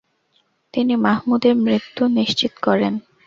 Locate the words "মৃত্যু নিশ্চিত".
1.57-2.53